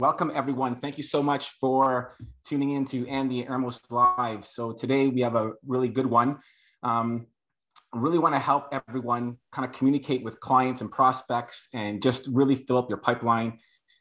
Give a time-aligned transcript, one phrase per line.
[0.00, 0.74] Welcome, everyone.
[0.74, 4.44] Thank you so much for tuning in to Andy Ermos Live.
[4.44, 6.40] So today we have a really good one.
[6.82, 7.28] Um,
[7.92, 12.56] really want to help everyone kind of communicate with clients and prospects and just really
[12.56, 13.60] fill up your pipeline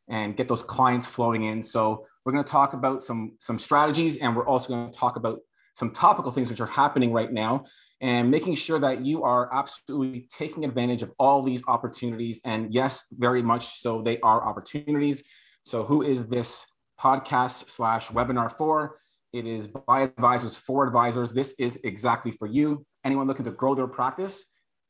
[0.09, 1.61] and get those clients flowing in.
[1.61, 5.15] So we're going to talk about some, some strategies and we're also going to talk
[5.15, 5.41] about
[5.75, 7.65] some topical things which are happening right now
[8.01, 12.41] and making sure that you are absolutely taking advantage of all these opportunities.
[12.45, 15.23] And yes, very much so, they are opportunities
[15.63, 16.67] so, who is this
[16.99, 18.99] podcast slash webinar for?
[19.31, 21.31] It is by advisors for advisors.
[21.31, 22.85] This is exactly for you.
[23.05, 24.43] Anyone looking to grow their practice,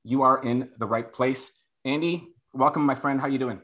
[0.03, 1.51] you are in the right place.
[1.85, 3.21] Andy, welcome, my friend.
[3.21, 3.62] How you doing?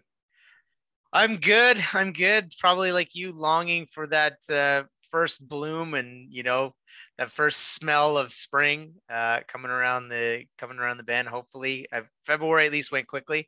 [1.12, 1.84] I'm good.
[1.94, 2.54] I'm good.
[2.60, 6.76] Probably like you, longing for that uh, first bloom and you know
[7.18, 11.28] that first smell of spring uh, coming around the coming around the bend.
[11.28, 13.48] Hopefully, uh, February at least went quickly.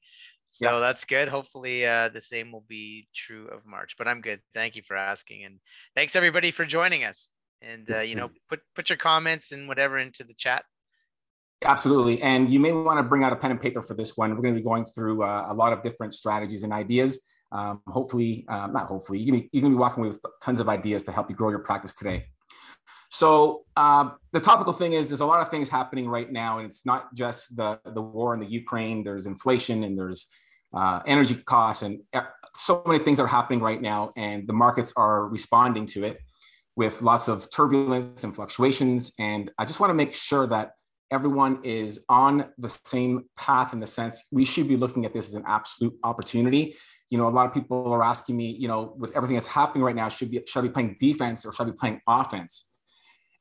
[0.51, 0.79] So yeah.
[0.79, 1.29] that's good.
[1.29, 3.95] Hopefully, uh, the same will be true of March.
[3.97, 4.41] But I'm good.
[4.53, 5.59] Thank you for asking, and
[5.95, 7.29] thanks everybody for joining us.
[7.61, 10.65] And uh, you know, put put your comments and whatever into the chat.
[11.63, 14.31] Absolutely, and you may want to bring out a pen and paper for this one.
[14.31, 17.23] We're going to be going through uh, a lot of different strategies and ideas.
[17.53, 20.21] Um, hopefully, um, not hopefully, you're going, be, you're going to be walking away with
[20.43, 22.25] tons of ideas to help you grow your practice today.
[23.09, 26.65] So uh, the topical thing is, there's a lot of things happening right now, and
[26.65, 29.03] it's not just the the war in the Ukraine.
[29.03, 30.27] There's inflation, and there's
[30.73, 32.01] uh, energy costs, and
[32.55, 36.17] so many things are happening right now, and the markets are responding to it
[36.75, 39.11] with lots of turbulence and fluctuations.
[39.19, 40.71] And I just want to make sure that
[41.11, 45.27] everyone is on the same path in the sense we should be looking at this
[45.27, 46.75] as an absolute opportunity.
[47.09, 49.83] You know, a lot of people are asking me, you know, with everything that's happening
[49.83, 52.65] right now, should be should I be playing defense or should I be playing offense?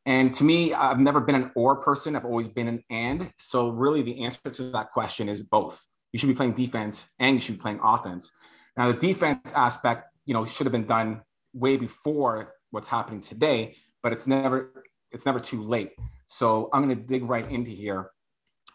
[0.06, 2.16] And to me, I've never been an or person.
[2.16, 3.30] I've always been an and.
[3.38, 5.84] So really, the answer to that question is both.
[6.12, 8.30] You should be playing defense and you should be playing offense.
[8.76, 11.22] Now, the defense aspect, you know, should have been done
[11.52, 15.90] way before what's happening today, but it's never it's never too late.
[16.26, 18.10] So I'm going to dig right into here.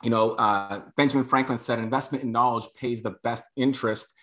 [0.04, 4.14] You know, uh, Benjamin Franklin said, "Investment in knowledge pays the best interest,"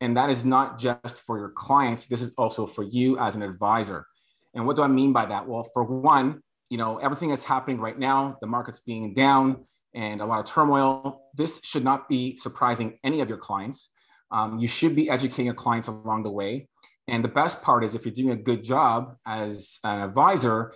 [0.00, 2.06] and that is not just for your clients.
[2.06, 4.06] This is also for you as an advisor.
[4.54, 5.46] And what do I mean by that?
[5.46, 9.64] Well, for one, you know, everything that's happening right now, the market's being down
[9.94, 11.22] and a lot of turmoil.
[11.34, 13.90] This should not be surprising any of your clients.
[14.30, 16.68] Um, you should be educating your clients along the way.
[17.06, 20.74] And the best part is if you're doing a good job as an advisor,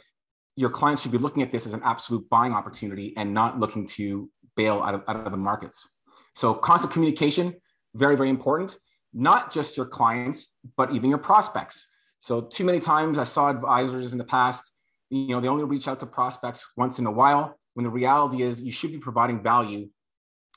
[0.57, 3.87] your clients should be looking at this as an absolute buying opportunity and not looking
[3.89, 5.89] to bail out of, out of the markets.
[6.35, 7.55] So constant communication,
[7.95, 8.77] very, very important.
[9.13, 11.87] Not just your clients, but even your prospects.
[12.21, 14.73] So too many times I saw advisors in the past
[15.13, 18.43] you know, they only reach out to prospects once in a while when the reality
[18.43, 19.89] is you should be providing value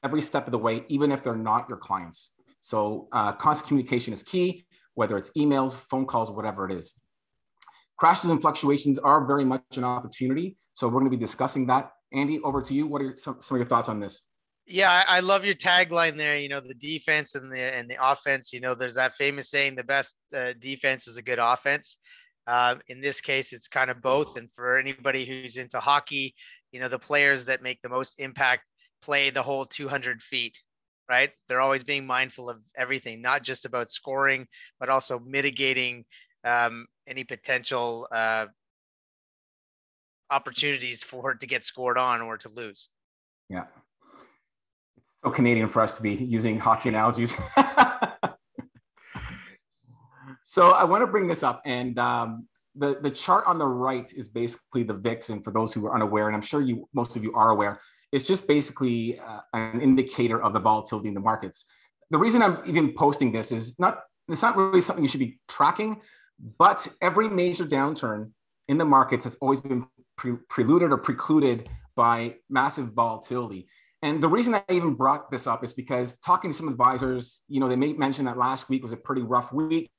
[0.04, 2.32] every step of the way, even if they're not your clients.
[2.62, 6.94] So uh, constant communication is key, whether it's emails, phone calls, whatever it is.
[7.98, 10.58] Crashes and fluctuations are very much an opportunity.
[10.74, 11.92] So we're going to be discussing that.
[12.12, 12.88] Andy, over to you.
[12.88, 14.24] What are some, some of your thoughts on this?
[14.68, 16.38] Yeah, I love your tagline there.
[16.38, 18.52] You know, the defense and the and the offense.
[18.52, 21.98] You know, there's that famous saying: the best uh, defense is a good offense.
[22.48, 24.38] Uh, in this case, it's kind of both.
[24.38, 26.36] And for anybody who's into hockey,
[26.76, 28.64] you know, the players that make the most impact
[29.02, 30.62] play the whole 200 feet,
[31.08, 31.32] right?
[31.48, 34.46] They're always being mindful of everything, not just about scoring,
[34.78, 36.04] but also mitigating
[36.44, 38.48] um, any potential uh,
[40.30, 42.90] opportunities for it to get scored on or to lose.
[43.50, 43.68] Yeah.
[44.98, 47.36] It's so Canadian for us to be using hockey analogies.
[50.48, 52.48] So I want to bring this up, and um,
[52.78, 55.96] the the chart on the right is basically the VIX, and for those who are
[55.96, 57.80] unaware, and I'm sure you most of you are aware,
[58.12, 61.66] it's just basically uh, an indicator of the volatility in the markets.
[62.12, 65.40] The reason I'm even posting this is not it's not really something you should be
[65.48, 66.02] tracking,
[66.58, 68.32] but every major downturn
[68.68, 69.86] in the markets has always been
[70.18, 73.68] pre- preluded or precluded by massive volatility.
[74.02, 77.60] And the reason I even brought this up is because talking to some advisors, you
[77.60, 79.90] know, they may mention that last week was a pretty rough week.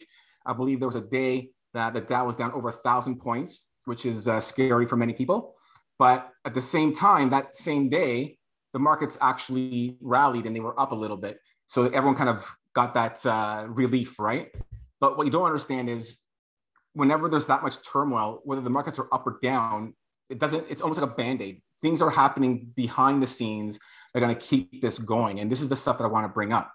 [0.45, 3.65] I believe there was a day that the Dow was down over a thousand points,
[3.85, 5.55] which is uh, scary for many people.
[5.99, 8.39] But at the same time, that same day,
[8.73, 11.39] the markets actually rallied and they were up a little bit.
[11.67, 14.49] So everyone kind of got that uh, relief, right?
[15.01, 16.19] But what you don't understand is
[16.93, 19.95] whenever there's that much turmoil, whether the markets are up or down,
[20.29, 21.63] it doesn't, it's almost like a band aid.
[21.83, 23.79] Things are happening behind the scenes
[24.13, 25.41] that are going to keep this going.
[25.41, 26.73] And this is the stuff that I want to bring up.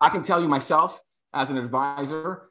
[0.00, 1.00] I can tell you myself
[1.32, 2.48] as an advisor,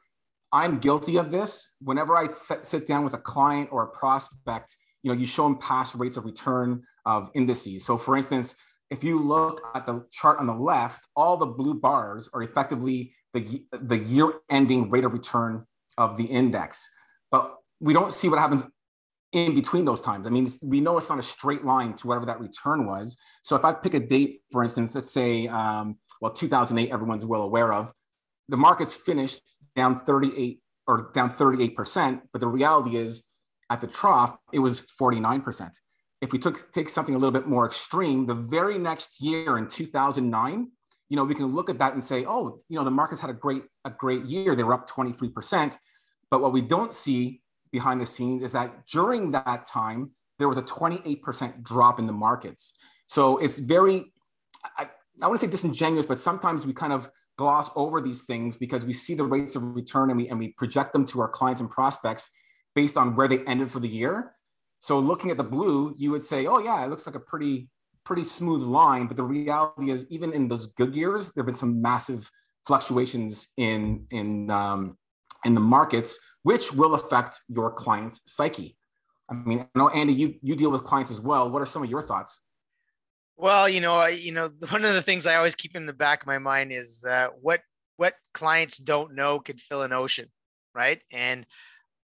[0.52, 1.72] I'm guilty of this.
[1.80, 5.58] Whenever I sit, down with a client or a prospect, you know, you show them
[5.58, 7.84] past rates of return of indices.
[7.84, 8.54] So, for instance,
[8.90, 13.14] if you look at the chart on the left, all the blue bars are effectively
[13.32, 15.64] the, the year ending rate of return
[15.96, 16.88] of the index.
[17.30, 18.62] But we don't see what happens
[19.32, 20.26] in between those times.
[20.26, 23.16] I mean, we know it's not a straight line to whatever that return was.
[23.42, 27.42] So if I pick a date, for instance, let's say, um, well, 2008, everyone's well
[27.42, 27.90] aware of,
[28.48, 29.40] the markets finished
[29.76, 33.24] down 38 or down 38%, but the reality is
[33.70, 35.70] at the trough, it was 49%.
[36.20, 39.66] If we took take something a little bit more extreme, the very next year in
[39.66, 40.70] 2009,
[41.08, 43.30] you know, we can look at that and say, oh, you know, the markets had
[43.30, 44.54] a great a great year.
[44.54, 45.76] They were up 23%.
[46.30, 50.58] But what we don't see behind the scenes is that during that time, there was
[50.58, 52.74] a 28% drop in the markets.
[53.06, 54.12] So it's very,
[54.78, 54.88] I,
[55.20, 57.10] I want to say disingenuous, but sometimes we kind of
[57.42, 60.48] gloss over these things because we see the rates of return and we, and we
[60.52, 62.30] project them to our clients and prospects
[62.76, 64.32] based on where they ended for the year.
[64.78, 67.68] So looking at the blue, you would say, oh yeah, it looks like a pretty,
[68.04, 69.08] pretty smooth line.
[69.08, 72.30] But the reality is even in those good years, there have been some massive
[72.66, 74.96] fluctuations in, in, um,
[75.44, 78.76] in the markets which will affect your client's psyche.
[79.30, 81.50] I mean, I know Andy, you you deal with clients as well.
[81.50, 82.40] What are some of your thoughts?
[83.36, 85.92] Well, you know, I, you know, one of the things I always keep in the
[85.92, 87.60] back of my mind is uh, what
[87.96, 90.28] what clients don't know could fill an ocean,
[90.74, 91.00] right?
[91.12, 91.46] And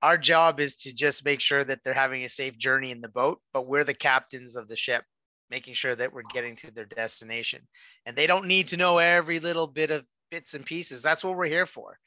[0.02, 3.08] our job is to just make sure that they're having a safe journey in the
[3.08, 5.04] boat, but we're the captains of the ship,
[5.50, 7.62] making sure that we're getting to their destination.
[8.04, 11.02] And they don't need to know every little bit of bits and pieces.
[11.02, 11.98] That's what we're here for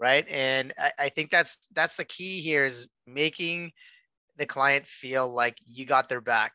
[0.00, 3.70] right and I, I, think that's that's the key here is making
[4.38, 6.54] the client feel like you got their back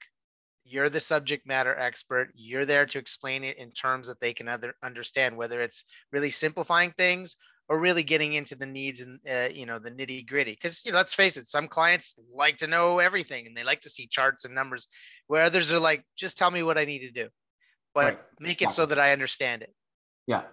[0.65, 4.47] you're the subject matter expert you're there to explain it in terms that they can
[4.47, 7.35] other, understand whether it's really simplifying things
[7.69, 10.91] or really getting into the needs and uh, you know the nitty gritty because you
[10.91, 14.07] know let's face it some clients like to know everything and they like to see
[14.07, 14.87] charts and numbers
[15.27, 17.27] where others are like just tell me what i need to do
[17.93, 18.19] but right.
[18.39, 18.69] make it yeah.
[18.69, 19.73] so that i understand it
[20.27, 20.43] yeah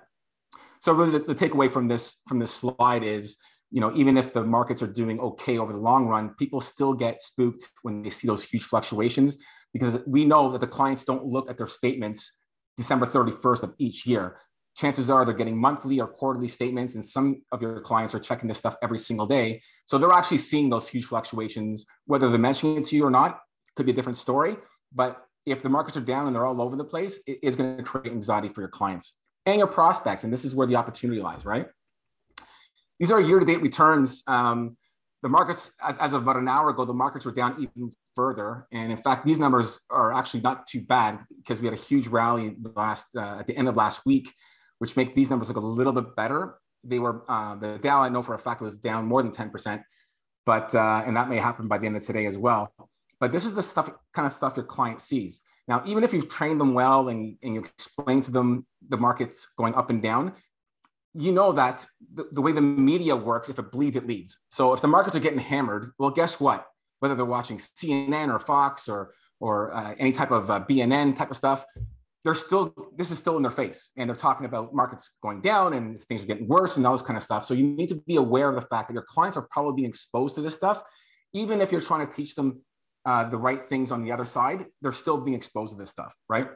[0.83, 3.37] so really, the, the takeaway from this from this slide is,
[3.71, 6.93] you know, even if the markets are doing okay over the long run, people still
[6.93, 9.39] get spooked when they see those huge fluctuations
[9.73, 12.33] because we know that the clients don't look at their statements
[12.77, 14.37] December 31st of each year.
[14.77, 18.49] Chances are they're getting monthly or quarterly statements, and some of your clients are checking
[18.49, 19.61] this stuff every single day.
[19.87, 23.41] So they're actually seeing those huge fluctuations, whether they're mentioning it to you or not,
[23.77, 24.57] could be a different story.
[24.95, 27.77] But if the markets are down and they're all over the place, it is going
[27.77, 29.15] to create anxiety for your clients
[29.45, 30.25] and your prospects.
[30.25, 31.67] And this is where the opportunity lies, right?
[32.99, 34.23] These are year to date returns.
[34.27, 34.77] Um,
[35.23, 38.67] the markets, as, as of about an hour ago, the markets were down even further.
[38.73, 42.07] And in fact, these numbers are actually not too bad because we had a huge
[42.07, 44.33] rally last uh, at the end of last week,
[44.79, 46.57] which make these numbers look a little bit better.
[46.85, 49.83] They were uh, the Dow, I know for a fact, was down more than 10%,
[50.45, 52.73] but uh, and that may happen by the end of today as well.
[53.21, 55.41] But this is the stuff, kind of stuff your client sees.
[55.69, 59.47] Now, even if you've trained them well and, and you explain to them the markets
[59.57, 60.33] going up and down,
[61.15, 64.39] you know that the, the, way the media works, if it bleeds, it leads.
[64.51, 66.67] So if the markets are getting hammered, well, guess what?
[67.03, 71.33] Whether they're watching CNN or Fox or or uh, any type of uh, BNN type
[71.33, 71.65] of stuff,
[72.25, 75.75] they're still this is still in their face, and they're talking about markets going down
[75.75, 77.45] and things are getting worse and all this kind of stuff.
[77.45, 79.89] So you need to be aware of the fact that your clients are probably being
[79.89, 80.83] exposed to this stuff,
[81.33, 82.63] even if you're trying to teach them
[83.05, 86.13] uh, the right things on the other side, they're still being exposed to this stuff,
[86.29, 86.49] right?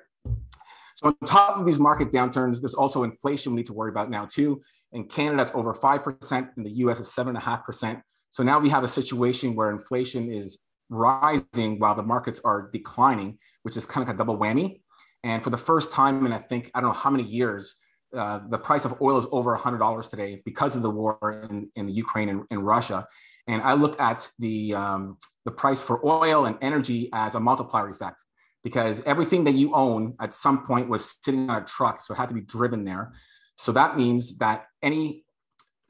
[0.94, 4.10] So on top of these market downturns, there's also inflation we need to worry about
[4.10, 4.62] now too.
[4.92, 6.48] In Canada, it's over 5%.
[6.56, 8.00] In the US, it's 7.5%.
[8.30, 13.38] So now we have a situation where inflation is rising while the markets are declining,
[13.62, 14.80] which is kind of a double whammy.
[15.24, 17.76] And for the first time in I think, I don't know how many years,
[18.16, 21.86] uh, the price of oil is over $100 today because of the war in, in
[21.86, 23.06] the Ukraine and, and Russia.
[23.48, 27.90] And I look at the, um, the price for oil and energy as a multiplier
[27.90, 28.22] effect
[28.62, 32.16] because everything that you own at some point was sitting on a truck, so it
[32.16, 33.12] had to be driven there.
[33.56, 35.24] So that means that any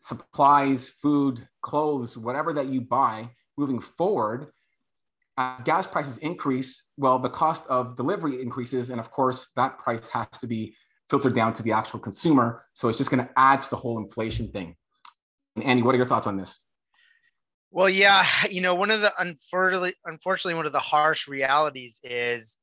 [0.07, 4.47] supplies, food, clothes, whatever that you buy moving forward,
[5.37, 8.91] as gas prices increase, well, the cost of delivery increases.
[8.91, 10.77] And of course, that price has to be
[11.11, 12.63] filtered down to the actual consumer.
[12.73, 14.77] So it's just going to add to the whole inflation thing.
[15.57, 16.63] And Andy, what are your thoughts on this?
[17.73, 22.59] Well, yeah, you know, one of the unfortunately, unfortunately, one of the harsh realities is,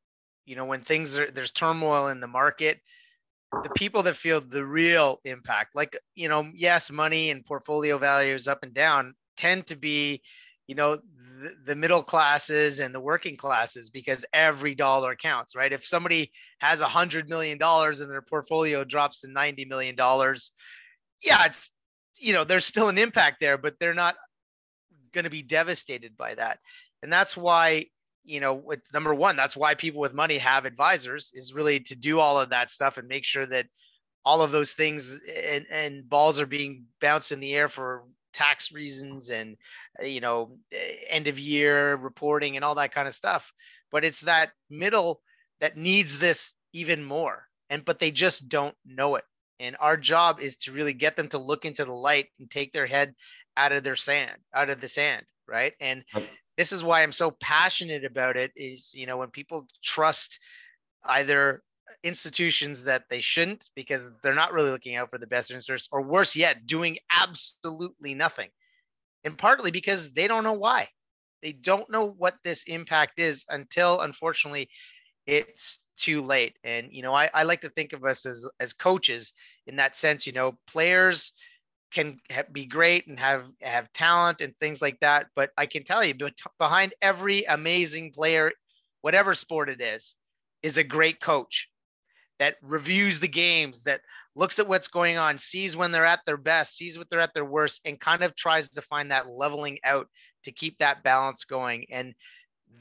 [0.46, 2.80] you know, when things are there's turmoil in the market,
[3.62, 8.48] the people that feel the real impact, like you know, yes, money and portfolio values
[8.48, 10.22] up and down, tend to be,
[10.68, 15.74] you know, the, the middle classes and the working classes because every dollar counts, right?
[15.74, 20.52] If somebody has a hundred million dollars and their portfolio drops to ninety million dollars,
[21.22, 21.72] yeah, it's
[22.16, 24.16] you know, there's still an impact there, but they're not
[25.14, 26.60] going to be devastated by that.
[27.02, 27.86] And that's why
[28.24, 31.96] you know, with number one, that's why people with money have advisors is really to
[31.96, 33.68] do all of that stuff and make sure that
[34.26, 38.72] all of those things and, and balls are being bounced in the air for tax
[38.72, 39.56] reasons and
[40.02, 40.58] uh, you know
[41.08, 43.52] end of year reporting and all that kind of stuff.
[43.92, 45.22] But it's that middle
[45.60, 49.26] that needs this even more and but they just don't know it.
[49.60, 52.74] And our job is to really get them to look into the light and take
[52.74, 53.14] their head
[53.56, 55.74] out of their sand out of the sand right?
[55.80, 56.04] And
[56.58, 60.40] this is why i'm so passionate about it is you know when people trust
[61.06, 61.62] either
[62.04, 66.02] institutions that they shouldn't because they're not really looking out for the best interests, or
[66.02, 68.50] worse yet, doing absolutely nothing.
[69.24, 70.90] And partly because they don't know why.
[71.42, 74.70] They don't know what this impact is until, unfortunately,
[75.26, 76.58] it's too late.
[76.64, 79.34] And you know, I, I like to think of us as as coaches
[79.68, 80.26] in that sense.
[80.26, 81.34] You know, players
[81.94, 82.20] can
[82.52, 85.28] be great and have have talent and things like that.
[85.36, 86.16] But I can tell you,
[86.60, 88.52] behind every amazing player,
[89.02, 90.16] whatever sport it is,
[90.62, 91.70] is a great coach
[92.40, 94.02] that reviews the games, that
[94.36, 97.34] looks at what's going on, sees when they're at their best, sees what they're at
[97.34, 100.08] their worst, and kind of tries to find that leveling out
[100.44, 101.86] to keep that balance going.
[101.92, 102.14] And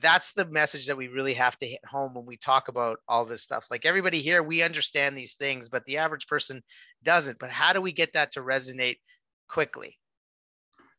[0.01, 3.25] that's the message that we really have to hit home when we talk about all
[3.25, 3.67] this stuff.
[3.71, 6.63] Like everybody here, we understand these things, but the average person
[7.05, 7.39] doesn't.
[7.39, 8.99] But how do we get that to resonate
[9.49, 9.99] quickly?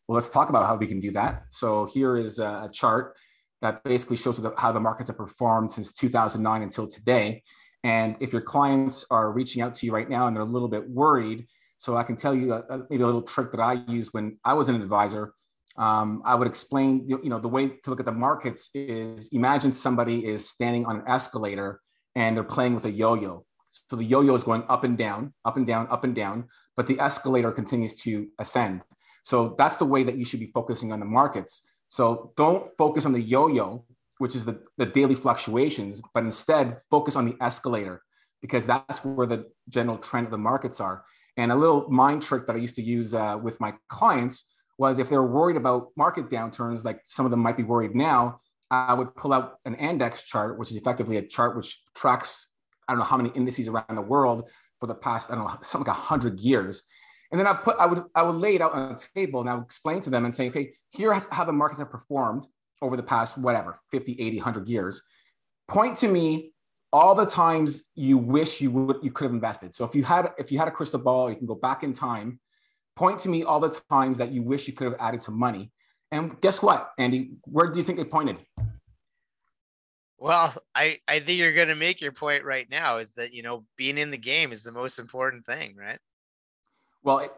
[0.07, 1.43] Well, let's talk about how we can do that.
[1.51, 3.15] So here is a chart
[3.61, 7.41] that basically shows how the markets have performed since 2009 until today.
[7.83, 10.67] And if your clients are reaching out to you right now and they're a little
[10.67, 13.83] bit worried, so I can tell you a, a, maybe a little trick that I
[13.87, 15.33] used when I was an advisor.
[15.77, 19.71] Um, I would explain, you know, the way to look at the markets is imagine
[19.71, 21.81] somebody is standing on an escalator
[22.15, 23.45] and they're playing with a yo-yo.
[23.89, 26.87] So the yo-yo is going up and down, up and down, up and down, but
[26.87, 28.81] the escalator continues to ascend.
[29.23, 31.63] So that's the way that you should be focusing on the markets.
[31.87, 33.85] So don't focus on the yo-yo
[34.23, 38.01] which is the, the daily fluctuations, but instead focus on the escalator
[38.41, 41.03] because that's where the general trend of the markets are.
[41.35, 44.97] And a little mind trick that I used to use uh, with my clients was
[44.97, 48.39] if they were worried about market downturns, like some of them might be worried now,
[48.69, 52.49] I would pull out an index chart, which is effectively a chart which tracks,
[52.87, 54.49] I don't know how many indices around the world
[54.79, 56.83] for the past, I don't know, something like 100 years.
[57.31, 59.49] And then I put, I would, I would lay it out on a table and
[59.49, 62.45] I would explain to them and say, okay, here's how the markets have performed
[62.81, 65.01] over the past whatever 50 80 100 years.
[65.67, 66.53] Point to me
[66.91, 69.73] all the times you wish you would you could have invested.
[69.73, 71.93] So if you had if you had a crystal ball you can go back in
[71.93, 72.39] time.
[72.95, 75.71] Point to me all the times that you wish you could have added some money.
[76.11, 77.31] And guess what andy?
[77.45, 78.37] Where do you think they pointed
[80.23, 83.43] well i i think you're going to make your point right now is that you
[83.43, 85.99] know being in the game is the most important thing right
[87.03, 87.31] well it,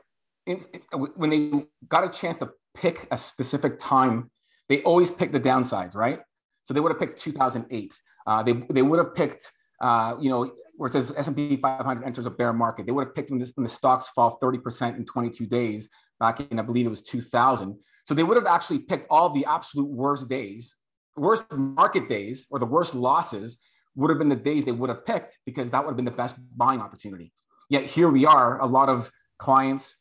[0.47, 0.83] it,
[1.15, 1.51] when they
[1.87, 4.29] got a chance to pick a specific time
[4.69, 6.19] they always pick the downsides, right?
[6.63, 7.99] So they would have picked 2008.
[8.25, 9.51] Uh, they, they would have picked,
[9.81, 12.85] uh, you know, where it says S&P 500 enters a bear market.
[12.85, 15.89] They would have picked when, when the stocks fall 30% in 22 days
[16.19, 17.77] back in, I believe it was 2000.
[18.03, 20.75] So they would have actually picked all the absolute worst days,
[21.15, 23.57] worst market days, or the worst losses
[23.95, 26.12] would have been the days they would have picked because that would have been the
[26.12, 27.31] best buying opportunity.
[27.69, 29.95] Yet here we are, a lot of clients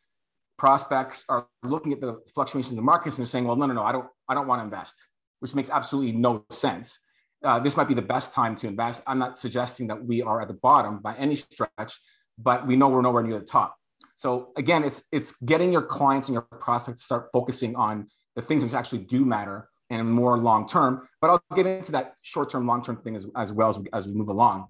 [0.56, 3.74] prospects are looking at the fluctuations in the markets and they're saying, well, no, no,
[3.74, 5.06] no, I don't, I don't want to invest,
[5.40, 6.98] which makes absolutely no sense.
[7.42, 9.02] Uh, this might be the best time to invest.
[9.06, 11.98] I'm not suggesting that we are at the bottom by any stretch,
[12.38, 13.76] but we know we're nowhere near the top.
[14.14, 18.06] So again, it's it's getting your clients and your prospects to start focusing on
[18.36, 19.68] the things which actually do matter
[20.00, 21.08] and more long term.
[21.20, 23.86] But I'll get into that short term, long term thing as, as well as we,
[23.92, 24.66] as we move along.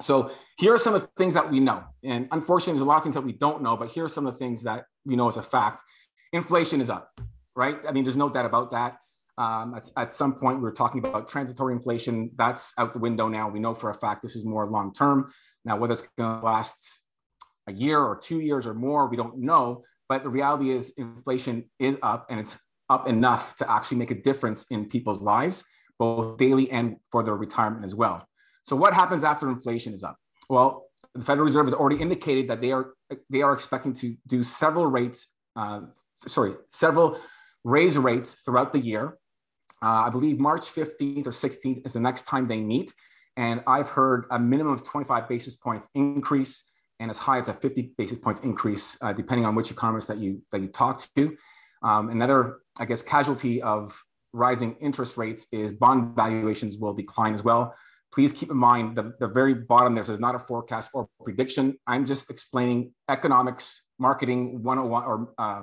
[0.00, 1.84] So here are some of the things that we know.
[2.02, 4.26] And unfortunately, there's a lot of things that we don't know, but here are some
[4.26, 5.82] of the things that we know as a fact.
[6.32, 7.20] Inflation is up,
[7.54, 7.76] right?
[7.86, 8.96] I mean, there's no doubt about that.
[9.36, 12.30] Um, at, at, some point, we were talking about transitory inflation.
[12.36, 13.48] That's out the window now.
[13.48, 15.32] We know for a fact this is more long term.
[15.64, 17.00] Now, whether it's going to last
[17.66, 19.84] a year or two years or more, we don't know.
[20.08, 22.58] But the reality is, inflation is up and it's
[22.90, 25.64] up enough to actually make a difference in people's lives,
[25.98, 28.26] both daily and for their retirement as well.
[28.64, 30.16] So what happens after inflation is up?
[30.50, 32.92] Well, the Federal Reserve has already indicated that they are
[33.30, 35.80] they are expecting to do several rates, uh,
[36.26, 37.18] sorry, several
[37.64, 39.18] raise rates throughout the year.
[39.82, 42.92] Uh, I believe March 15th or 16th is the next time they meet,
[43.36, 46.64] and I've heard a minimum of 25 basis points increase
[47.00, 50.18] and as high as a 50 basis points increase, uh, depending on which economist that
[50.18, 51.36] you that you talk to.
[51.82, 57.44] Um, another, I guess, casualty of rising interest rates is bond valuations will decline as
[57.44, 57.74] well
[58.12, 61.78] please keep in mind the, the very bottom there says not a forecast or prediction.
[61.86, 65.62] I'm just explaining economics, marketing 101 or uh,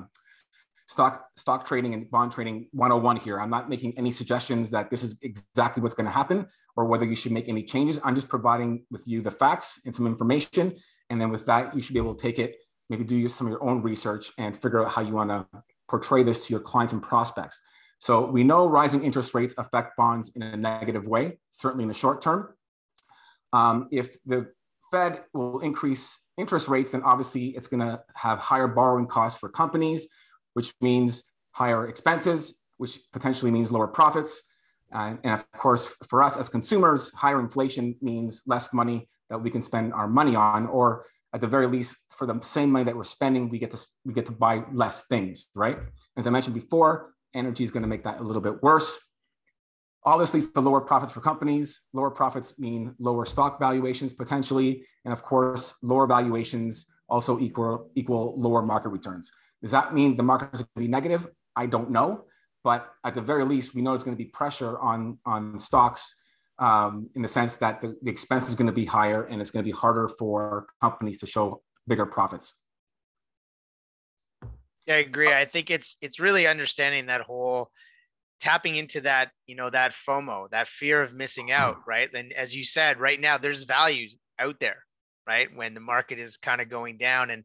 [0.87, 3.39] stock stock trading and bond trading 101 here.
[3.39, 6.47] I'm not making any suggestions that this is exactly what's going to happen
[6.77, 7.99] or whether you should make any changes.
[8.03, 10.75] I'm just providing with you the facts and some information.
[11.09, 12.55] And then with that, you should be able to take it,
[12.89, 15.45] maybe do some of your own research and figure out how you want to
[15.89, 17.61] portray this to your clients and prospects.
[17.99, 21.93] So we know rising interest rates affect bonds in a negative way, certainly in the
[21.93, 22.53] short term.
[23.53, 24.51] Um, if the
[24.91, 29.49] Fed will increase interest rates, then obviously it's going to have higher borrowing costs for
[29.49, 30.07] companies,
[30.53, 34.43] which means higher expenses, which potentially means lower profits.
[34.91, 39.61] and of course, for us as consumers, higher inflation means less money that we can
[39.61, 43.03] spend our money on, or at the very least, for the same money that we're
[43.03, 45.77] spending, we get to we get to buy less things, right?
[46.15, 48.99] As I mentioned before, energy is going to make that a little bit worse.
[50.03, 51.81] All this leads to lower profits for companies.
[51.91, 58.33] Lower profits mean lower stock valuations potentially, and of course, lower valuations also equal equal
[58.37, 59.31] lower market returns.
[59.61, 61.27] Does that mean the market is going to be negative?
[61.55, 62.23] I don't know,
[62.63, 66.15] but at the very least, we know it's going to be pressure on on stocks
[66.59, 69.51] um, in the sense that the, the expense is going to be higher and it's
[69.51, 72.55] going to be harder for companies to show bigger profits.
[74.87, 75.33] Yeah, I agree.
[75.33, 77.71] I think it's it's really understanding that whole
[78.39, 82.09] tapping into that, you know, that FOMO, that fear of missing out, right?
[82.13, 84.77] And as you said, right now there's values out there,
[85.27, 85.49] right?
[85.53, 87.43] When the market is kind of going down and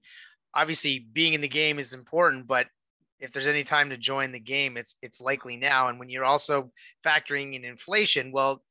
[0.54, 2.66] obviously being in the game is important, but
[3.21, 5.88] if there's any time to join the game, it's it's likely now.
[5.88, 6.71] And when you're also
[7.04, 8.62] factoring in inflation, well,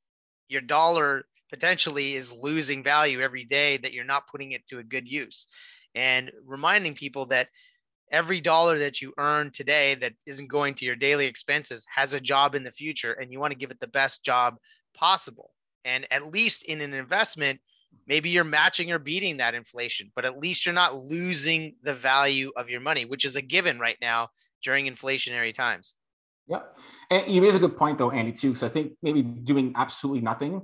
[0.52, 4.84] your dollar potentially is losing value every day that you're not putting it to a
[4.84, 5.48] good use.
[5.96, 7.50] And reminding people that
[8.12, 12.20] every dollar that you earn today that isn't going to your daily expenses has a
[12.20, 14.58] job in the future and you want to give it the best job
[14.94, 15.52] possible
[15.86, 17.60] and at least in an investment
[18.08, 22.52] maybe you're matching or beating that inflation but at least you're not losing the value
[22.58, 24.28] of your money which is a given right now
[24.62, 25.96] during inflationary times
[26.48, 26.62] yeah
[27.10, 30.22] and you raise a good point though andy too because i think maybe doing absolutely
[30.22, 30.62] nothing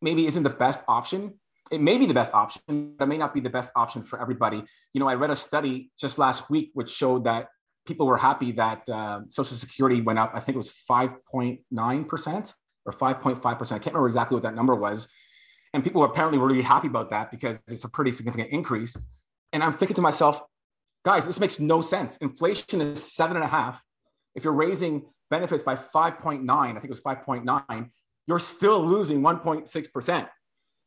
[0.00, 1.34] maybe isn't the best option
[1.72, 4.20] it may be the best option, but it may not be the best option for
[4.20, 4.62] everybody.
[4.92, 7.48] You know, I read a study just last week which showed that
[7.86, 10.32] people were happy that uh, Social Security went up.
[10.34, 12.52] I think it was 5.9%
[12.84, 13.46] or 5.5%.
[13.46, 15.08] I can't remember exactly what that number was.
[15.72, 18.94] And people apparently were really happy about that because it's a pretty significant increase.
[19.52, 20.42] And I'm thinking to myself,
[21.04, 22.18] guys, this makes no sense.
[22.18, 23.82] Inflation is seven and a half.
[24.34, 27.90] If you're raising benefits by 5.9, I think it was 5.9,
[28.26, 30.28] you're still losing 1.6%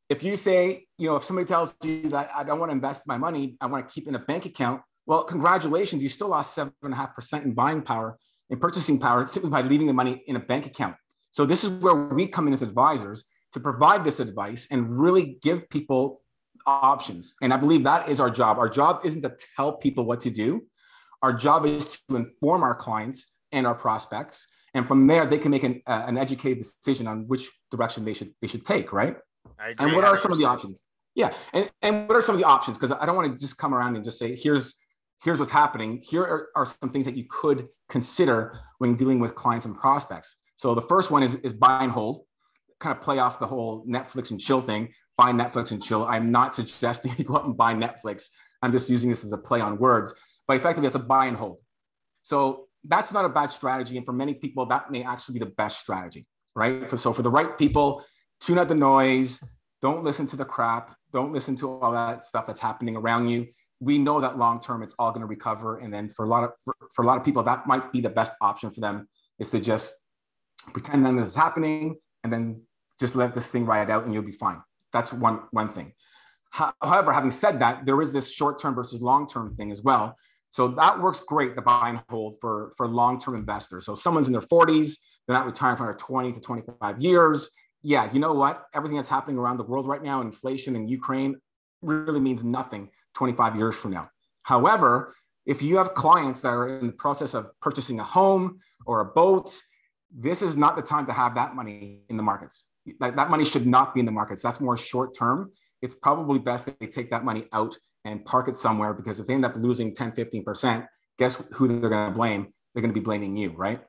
[0.10, 3.08] if you say, you know, if somebody tells you that I don't want to invest
[3.08, 6.54] my money, I want to keep in a bank account, well, congratulations, you still lost
[6.54, 8.18] seven and a half percent in buying power,
[8.50, 10.96] in purchasing power, simply by leaving the money in a bank account.
[11.32, 15.38] So this is where we come in as advisors to provide this advice and really
[15.42, 16.22] give people
[16.66, 17.36] options.
[17.42, 18.58] And I believe that is our job.
[18.58, 20.66] Our job isn't to tell people what to do.
[21.22, 24.48] Our job is to inform our clients and our prospects.
[24.74, 28.14] And from there, they can make an, uh, an educated decision on which direction they
[28.14, 29.16] should they should take, right?
[29.80, 30.84] and what are some of the options?
[31.16, 32.78] Yeah, and, and what are some of the options?
[32.78, 34.76] Because I don't want to just come around and just say, here's
[35.24, 36.02] here's what's happening.
[36.04, 40.36] Here are, are some things that you could consider when dealing with clients and prospects.
[40.58, 42.26] So the first one is is buy and hold,
[42.82, 44.94] kind of play off the whole Netflix and chill thing.
[45.18, 46.06] Buy Netflix and chill.
[46.06, 48.28] I'm not suggesting you go out and buy Netflix.
[48.62, 50.14] I'm just using this as a play on words,
[50.48, 51.60] but effectively it's a buy and hold.
[52.24, 55.52] So that's not a bad strategy, and for many people, that may actually be the
[55.52, 56.88] best strategy, right?
[56.90, 58.04] For, so for the right people,
[58.40, 59.42] tune out the noise.
[59.82, 60.96] Don't listen to the crap.
[61.14, 63.48] Don't listen to all that stuff that's happening around you.
[63.80, 65.80] We know that long term it's all going to recover.
[65.80, 68.02] And then for a lot of for, for a lot of people, that might be
[68.02, 69.94] the best option for them is to just
[70.74, 72.62] pretend of this is happening and then
[73.00, 74.62] just let this thing ride out and you'll be fine.
[74.92, 75.94] That's one one thing.
[76.52, 80.16] However, having said that, there is this short term versus long term thing as well.
[80.56, 83.86] So that works great, the buy and hold for, for long term investors.
[83.86, 87.50] So someone's in their 40s, they're not retiring for another 20 to 25 years
[87.88, 88.66] yeah, you know what?
[88.74, 91.36] Everything that's happening around the world right now, inflation in Ukraine,
[91.84, 94.10] really means nothing 25 years from now.
[94.42, 95.14] However,
[95.46, 99.06] if you have clients that are in the process of purchasing a home or a
[99.06, 99.62] boat,
[100.12, 102.66] this is not the time to have that money in the markets.
[103.00, 104.42] That, that money should not be in the markets.
[104.42, 105.52] That's more short term.
[105.84, 109.28] It's probably best that they take that money out and park it somewhere because if
[109.28, 110.88] they end up losing 10, 15%,
[111.20, 112.54] guess who they're going to blame?
[112.74, 113.82] They're going to be blaming you, right?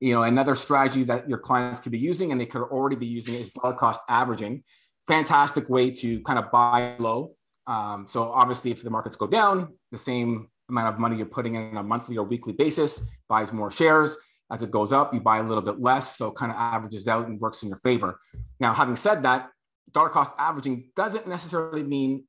[0.00, 3.06] you know, another strategy that your clients could be using and they could already be
[3.06, 4.62] using is dollar cost averaging.
[5.08, 7.34] Fantastic way to kind of buy low.
[7.66, 11.54] Um, so obviously, if the markets go down, the same amount of money you're putting
[11.54, 14.16] in on a monthly or weekly basis buys more shares.
[14.52, 17.26] As it goes up, you buy a little bit less, so kind of averages out
[17.26, 18.20] and works in your favor.
[18.60, 19.50] Now, having said that,
[19.90, 22.24] dollar cost averaging doesn't necessarily mean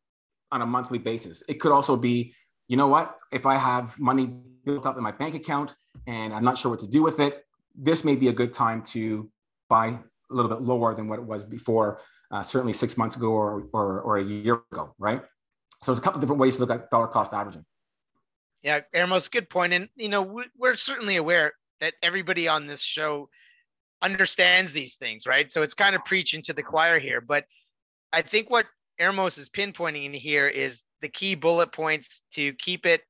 [0.51, 1.43] on a monthly basis.
[1.47, 2.33] It could also be
[2.67, 3.17] you know what?
[3.31, 4.29] If I have money
[4.65, 5.73] built up in my bank account
[6.05, 8.81] and I'm not sure what to do with it, this may be a good time
[8.83, 9.29] to
[9.69, 13.27] buy a little bit lower than what it was before, uh, certainly six months ago
[13.27, 15.21] or, or, or a year ago, right?
[15.81, 17.65] So there's a couple different ways to look at dollar cost averaging.
[18.63, 19.71] Yeah, Ermos, good point.
[19.73, 23.29] And, you know, we're certainly aware that everybody on this show
[24.01, 25.51] understands these things, right?
[25.51, 27.21] So it's kind of preaching to the choir here.
[27.21, 27.45] But
[28.11, 28.65] I think what
[28.99, 33.01] Ermos is pinpointing in here is the key bullet points to keep it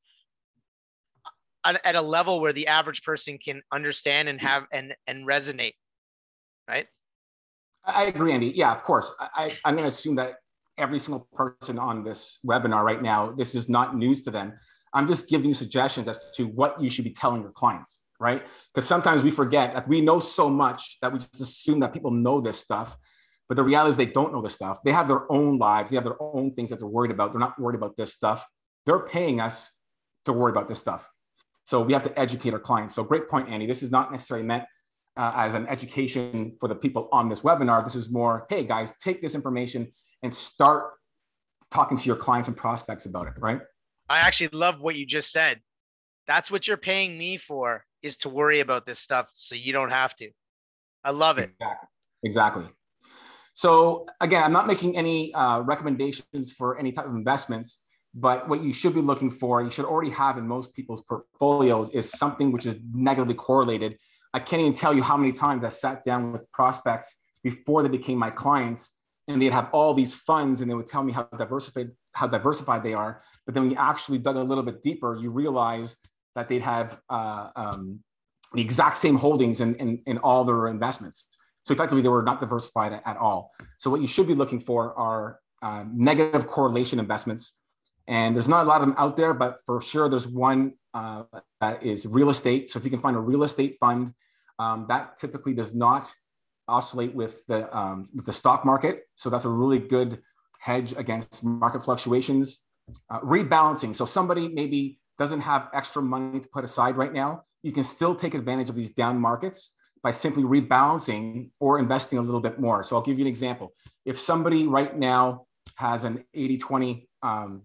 [1.64, 5.74] at a level where the average person can understand and have and and resonate
[6.68, 6.88] right?
[7.86, 8.48] I agree andy.
[8.48, 9.14] Yeah of course.
[9.20, 10.36] I, i'm going to assume that
[10.78, 14.54] every single person on this webinar right now this is not news to them.
[14.94, 18.44] I'm just giving you suggestions as to what you should be telling your clients right?
[18.74, 22.12] Because sometimes we forget like we know so much that we just assume that people
[22.12, 22.98] know this stuff
[23.50, 25.96] but the reality is they don't know this stuff they have their own lives they
[25.96, 28.46] have their own things that they're worried about they're not worried about this stuff
[28.86, 29.72] they're paying us
[30.26, 31.10] to worry about this stuff
[31.68, 32.96] so we have to educate our clients.
[32.96, 33.68] So great point, Andy.
[33.68, 34.64] This is not necessarily meant
[35.18, 37.84] uh, as an education for the people on this webinar.
[37.84, 39.92] This is more, hey guys, take this information
[40.24, 40.94] and start
[41.70, 43.60] talking to your clients and prospects about it, right?
[44.08, 45.60] I actually love what you just said.
[46.26, 49.90] That's what you're paying me for is to worry about this stuff so you don't
[49.90, 50.32] have to.
[51.04, 51.52] I love it.
[51.60, 51.88] Exactly.
[52.24, 52.66] exactly.
[53.58, 57.82] So again, I'm not making any uh, recommendations for any type of investments.
[58.14, 61.90] But what you should be looking for, you should already have in most people's portfolios,
[61.90, 63.98] is something which is negatively correlated.
[64.32, 67.90] I can't even tell you how many times I sat down with prospects before they
[67.90, 68.96] became my clients,
[69.28, 72.84] and they'd have all these funds, and they would tell me how diversified how diversified
[72.84, 73.24] they are.
[73.46, 75.96] But then when you actually dug a little bit deeper, you realize
[76.36, 78.02] that they'd have uh, um,
[78.54, 81.28] the exact same holdings in, in, in all their investments.
[81.68, 83.52] So effectively, they were not diversified at, at all.
[83.78, 87.58] So what you should be looking for are uh, negative correlation investments
[88.08, 91.24] and there's not a lot of them out there, but for sure there's one uh,
[91.60, 92.70] that is real estate.
[92.70, 94.14] So if you can find a real estate fund,
[94.60, 96.10] um, that typically does not
[96.70, 99.02] oscillate with the, um, with the stock market.
[99.16, 100.22] So that's a really good
[100.60, 102.60] hedge against market fluctuations.
[103.10, 103.94] Uh, rebalancing.
[103.94, 107.44] So somebody maybe doesn't have extra money to put aside right now.
[107.62, 109.74] You can still take advantage of these down markets
[110.08, 112.82] by simply rebalancing or investing a little bit more.
[112.82, 113.74] So I'll give you an example.
[114.06, 117.64] If somebody right now has an 80 20 um,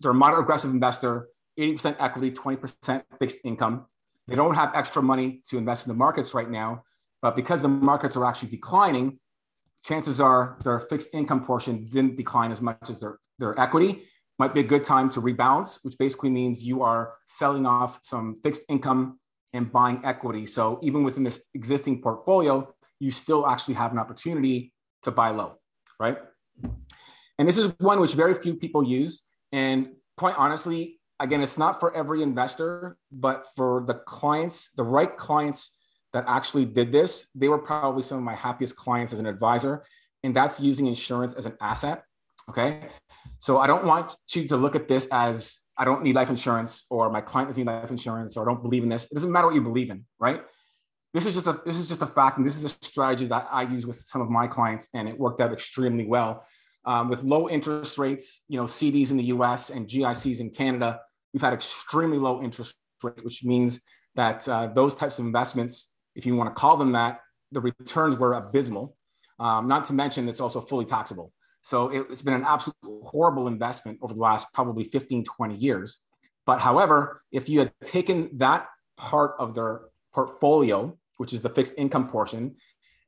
[0.00, 3.86] they're a moderate aggressive investor, 80% equity, 20% fixed income.
[4.26, 6.82] They don't have extra money to invest in the markets right now,
[7.22, 9.18] but because the markets are actually declining,
[9.82, 14.02] chances are their fixed income portion didn't decline as much as their, their equity.
[14.38, 18.40] Might be a good time to rebalance, which basically means you are selling off some
[18.42, 19.18] fixed income
[19.56, 20.46] and buying equity.
[20.46, 25.58] So even within this existing portfolio, you still actually have an opportunity to buy low,
[25.98, 26.18] right?
[27.38, 29.22] And this is one which very few people use.
[29.52, 35.16] And quite honestly, again, it's not for every investor, but for the clients, the right
[35.16, 35.72] clients
[36.12, 39.84] that actually did this, they were probably some of my happiest clients as an advisor.
[40.22, 42.02] And that's using insurance as an asset.
[42.48, 42.88] Okay.
[43.38, 46.84] So I don't want you to look at this as I don't need life insurance
[46.90, 49.04] or my client doesn't need life insurance or I don't believe in this.
[49.04, 50.40] It doesn't matter what you believe in, right?
[51.12, 53.48] This is just a this is just a fact, and this is a strategy that
[53.50, 56.44] I use with some of my clients, and it worked out extremely well
[56.86, 61.00] um, with low interest rates, you know, CDs in the US and GICs in Canada,
[61.34, 63.80] we've had extremely low interest rates, which means
[64.14, 67.20] that uh, those types of investments, if you want to call them that,
[67.52, 68.96] the returns were abysmal.
[69.38, 71.32] Um, not to mention, it's also fully taxable.
[71.66, 75.98] So it, it's been an absolute horrible investment over the last probably 15, 20 years.
[76.46, 79.80] But however, if you had taken that part of their
[80.14, 82.54] portfolio, which is the fixed income portion,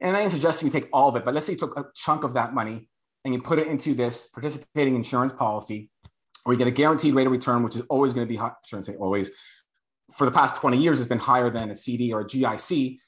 [0.00, 1.84] and I ain't suggesting you take all of it, but let's say you took a
[1.94, 2.88] chunk of that money
[3.24, 5.88] and you put it into this participating insurance policy
[6.42, 8.48] where you get a guaranteed rate of return, which is always going to be high,
[8.48, 9.30] I shouldn't say always,
[10.14, 12.98] for the past 20 years has been higher than a CD or a GIC.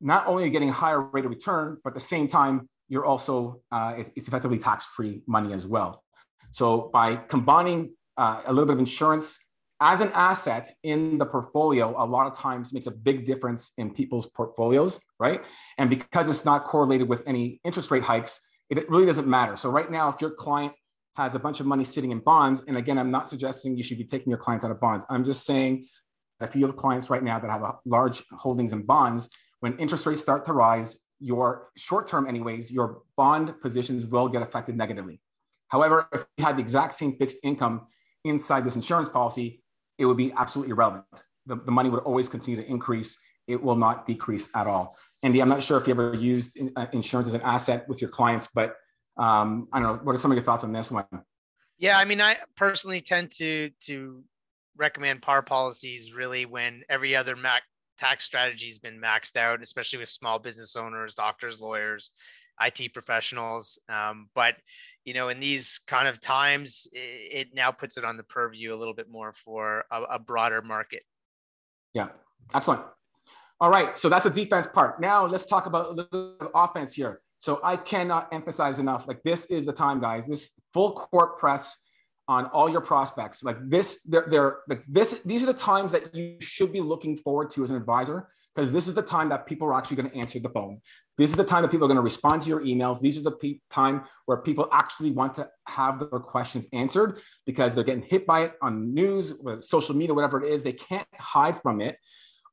[0.00, 2.70] Not only are you getting a higher rate of return, but at the same time,
[2.88, 6.02] you're also, uh, it's, effectively tax-free money as well.
[6.50, 9.38] So by combining uh, a little bit of insurance
[9.80, 13.90] as an asset in the portfolio, a lot of times makes a big difference in
[13.90, 15.44] people's portfolios, right?
[15.76, 19.54] And because it's not correlated with any interest rate hikes, it really doesn't matter.
[19.56, 20.72] So right now, if your client
[21.16, 23.98] has a bunch of money sitting in bonds, and again, I'm not suggesting you should
[23.98, 25.04] be taking your clients out of bonds.
[25.10, 25.86] I'm just saying
[26.40, 29.28] if you have clients right now that have large holdings in bonds,
[29.60, 34.42] when interest rates start to rise, your short term, anyways, your bond positions will get
[34.42, 35.20] affected negatively.
[35.68, 37.86] However, if you had the exact same fixed income
[38.24, 39.62] inside this insurance policy,
[39.98, 41.04] it would be absolutely irrelevant.
[41.46, 44.96] The, the money would always continue to increase it will not decrease at all.
[45.22, 48.10] Andy, I'm not sure if you ever used uh, insurance as an asset with your
[48.10, 48.74] clients, but
[49.16, 50.00] um, I don't know.
[50.02, 51.04] What are some of your thoughts on this one?
[51.78, 54.22] Yeah, I mean, I personally tend to to
[54.76, 57.62] recommend par policies really when every other mac
[57.98, 62.10] tax strategy has been maxed out, especially with small business owners, doctors, lawyers,
[62.60, 63.78] IT professionals.
[63.88, 64.56] Um, but
[65.04, 68.74] you know, in these kind of times, it, it, now puts it on the purview
[68.74, 71.02] a little bit more for a, a broader market.
[71.94, 72.08] Yeah,
[72.54, 72.82] excellent.
[73.60, 75.00] All right, so that's the defense part.
[75.00, 77.22] Now let's talk about a little bit of offense here.
[77.38, 79.06] So I cannot emphasize enough.
[79.06, 80.26] Like this is the time, guys.
[80.26, 81.76] This full court press
[82.28, 83.42] on all your prospects.
[83.42, 85.20] Like this, they're, they're like this.
[85.24, 88.72] These are the times that you should be looking forward to as an advisor because
[88.72, 90.80] this is the time that people are actually going to answer the phone.
[91.18, 93.00] This is the time that people are going to respond to your emails.
[93.00, 97.74] These are the pe- time where people actually want to have their questions answered because
[97.74, 100.62] they're getting hit by it on news, social media, whatever it is.
[100.62, 101.96] They can't hide from it.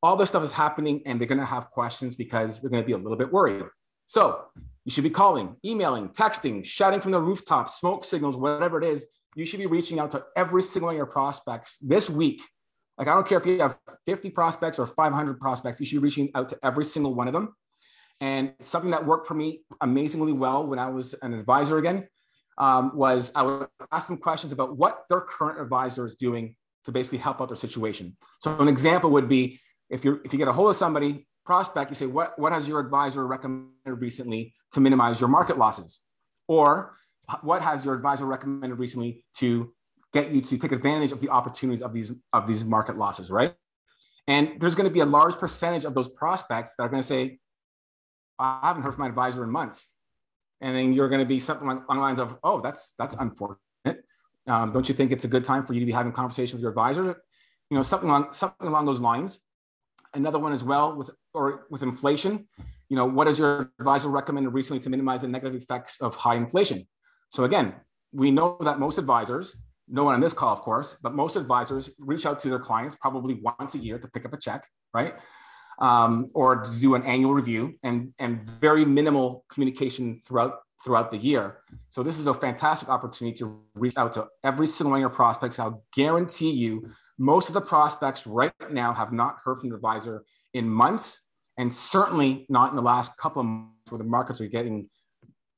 [0.01, 2.87] All this stuff is happening, and they're going to have questions because they're going to
[2.87, 3.63] be a little bit worried.
[4.05, 4.41] So
[4.83, 9.05] you should be calling, emailing, texting, shouting from the rooftops, smoke signals, whatever it is.
[9.35, 12.41] You should be reaching out to every single one of your prospects this week.
[12.97, 16.03] Like, I don't care if you have 50 prospects or 500 prospects, you should be
[16.03, 17.55] reaching out to every single one of them.
[18.21, 22.07] And something that worked for me amazingly well when I was an advisor again
[22.59, 26.91] um, was I would ask them questions about what their current advisor is doing to
[26.91, 28.15] basically help out their situation.
[28.39, 31.91] So, an example would be if you if you get a hold of somebody prospect,
[31.91, 36.01] you say, what, what has your advisor recommended recently to minimize your market losses?
[36.47, 36.95] Or
[37.41, 39.73] what has your advisor recommended recently to
[40.13, 43.55] get you to take advantage of the opportunities of these, of these market losses, right?
[44.27, 47.07] And there's going to be a large percentage of those prospects that are going to
[47.07, 47.39] say,
[48.39, 49.89] I haven't heard from my advisor in months.
[50.61, 53.59] And then you're going to be something along the lines of, oh, that's, that's unfortunate.
[54.47, 56.61] Um, don't you think it's a good time for you to be having conversation with
[56.61, 57.21] your advisor?
[57.69, 59.39] You know, something along, something along those lines
[60.13, 62.47] another one as well with or with inflation.
[62.89, 66.35] You know, what has your advisor recommended recently to minimize the negative effects of high
[66.35, 66.87] inflation?
[67.33, 67.73] So again,
[68.11, 69.55] we know that most advisors,
[69.87, 72.95] no one on this call, of course, but most advisors reach out to their clients
[72.95, 75.15] probably once a year to pick up a check, right?
[75.79, 81.17] Um, or to do an annual review and, and very minimal communication throughout throughout the
[81.17, 81.59] year.
[81.87, 85.09] So this is a fantastic opportunity to reach out to every single one of your
[85.09, 85.57] prospects.
[85.57, 90.23] I'll guarantee you most of the prospects right now have not heard from the advisor
[90.53, 91.21] in months,
[91.57, 94.89] and certainly not in the last couple of months where the markets are getting,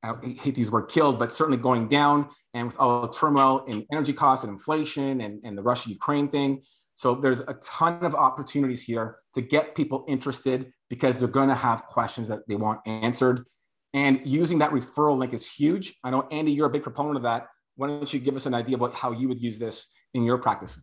[0.06, 2.30] I hate to use word killed, but certainly going down.
[2.54, 6.30] And with all the turmoil in energy costs and inflation and, and the Russia Ukraine
[6.30, 6.62] thing.
[6.94, 11.56] So there's a ton of opportunities here to get people interested because they're going to
[11.56, 13.46] have questions that they want answered.
[13.94, 15.98] And using that referral link is huge.
[16.04, 17.48] I know, Andy, you're a big proponent of that.
[17.76, 20.38] Why don't you give us an idea about how you would use this in your
[20.38, 20.80] practice?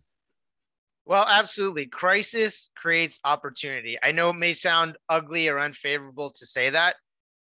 [1.04, 1.86] Well, absolutely.
[1.86, 3.98] Crisis creates opportunity.
[4.02, 6.96] I know it may sound ugly or unfavorable to say that,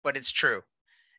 [0.03, 0.61] but it's true.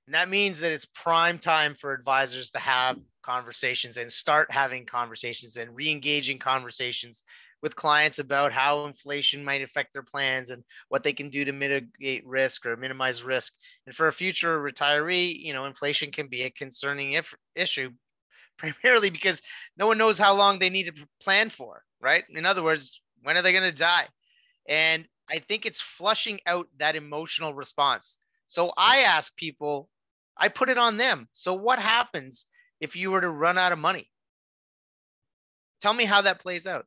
[0.07, 4.87] And that means that it's prime time for advisors to have conversations and start having
[4.87, 7.25] conversations and re engaging conversations
[7.62, 11.53] with clients about how inflation might affect their plans and what they can do to
[11.53, 13.53] mitigate risk or minimize risk.
[13.87, 17.90] And for a future retiree, you know, inflation can be a concerning if, issue
[18.59, 19.42] primarily because
[19.77, 22.25] no one knows how long they need to plan for right?
[22.31, 24.07] In other words, when are they going to die?
[24.69, 28.19] And I think it's flushing out that emotional response.
[28.47, 29.88] So I ask people,
[30.37, 31.29] I put it on them.
[31.33, 32.46] So what happens
[32.81, 34.11] if you were to run out of money?
[35.81, 36.87] Tell me how that plays out.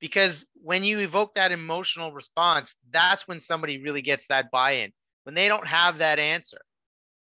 [0.00, 4.92] Because when you evoke that emotional response, that's when somebody really gets that buy in,
[5.24, 6.58] when they don't have that answer.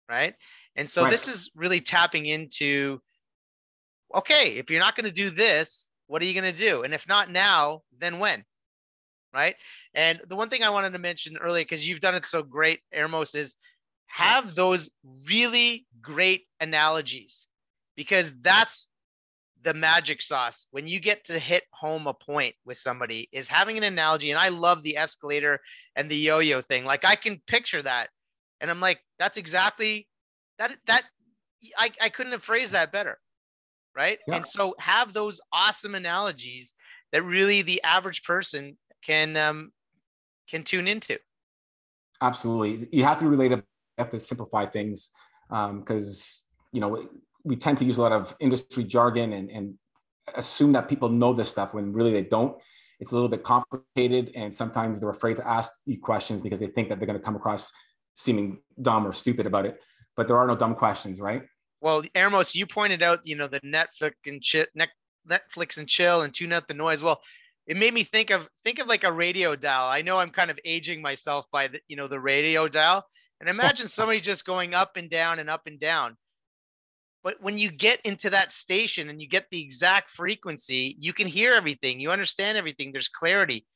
[0.08, 0.34] Right.
[0.76, 1.10] And so right.
[1.10, 3.00] this is really tapping into
[4.14, 6.82] okay, if you're not going to do this, what are you going to do?
[6.82, 8.44] And if not now, then when?
[9.32, 9.56] Right.
[9.94, 12.80] And the one thing I wanted to mention earlier, because you've done it so great,
[12.94, 13.56] Ermos, is
[14.14, 14.90] have those
[15.29, 17.46] really great analogies
[17.96, 18.88] because that's
[19.62, 23.79] the magic sauce when you get to hit home a point with somebody is having
[23.79, 25.59] an analogy and i love the escalator
[25.96, 28.09] and the yo-yo thing like i can picture that
[28.61, 30.07] and i'm like that's exactly
[30.59, 31.03] that that
[31.79, 33.18] i, I couldn't have phrased that better
[33.94, 34.18] right?
[34.27, 34.37] Yeah.
[34.37, 36.74] And so have those awesome analogies
[37.12, 39.72] that really the average person can um,
[40.48, 41.18] can tune into.
[42.20, 43.64] Absolutely, you have to relate it.
[43.98, 45.11] Have to simplify things
[45.48, 47.09] because um, you know
[47.44, 49.74] we tend to use a lot of industry jargon and, and
[50.35, 52.57] assume that people know this stuff when really they don't.
[53.00, 56.68] It's a little bit complicated, and sometimes they're afraid to ask you questions because they
[56.68, 57.70] think that they're going to come across
[58.14, 59.80] seeming dumb or stupid about it.
[60.16, 61.42] But there are no dumb questions, right?
[61.80, 64.64] Well, Ermos, you pointed out, you know, the Netflix and chill,
[65.28, 67.02] Netflix and chill and tune out the noise.
[67.02, 67.20] Well,
[67.66, 69.88] it made me think of think of like a radio dial.
[69.88, 73.04] I know I'm kind of aging myself by the, you know, the radio dial.
[73.40, 76.16] And imagine somebody just going up and down and up and down.
[77.22, 81.26] But when you get into that station and you get the exact frequency, you can
[81.26, 83.66] hear everything, you understand everything, there's clarity.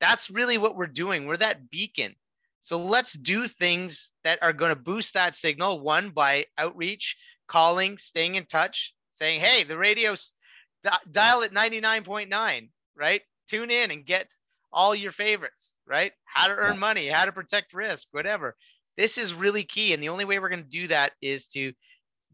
[0.00, 1.26] That's really what we're doing.
[1.26, 2.14] We're that beacon.
[2.60, 5.80] So let's do things that are going to boost that signal.
[5.80, 7.16] One, by outreach,
[7.48, 10.34] calling, staying in touch, saying, hey, the radio's
[11.10, 13.22] dial at 99.9, right?
[13.48, 14.28] Tune in and get
[14.72, 16.12] all your favorites, right?
[16.24, 18.56] How to earn money, how to protect risk, whatever.
[18.96, 19.94] This is really key.
[19.94, 21.72] And the only way we're going to do that is to